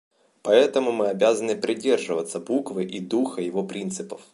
Поэтому 0.41 0.91
мы 0.91 1.09
обязаны 1.09 1.55
придерживаться 1.55 2.39
буквы 2.39 2.85
и 2.85 2.99
духа 2.99 3.39
его 3.43 3.61
принципов. 3.63 4.21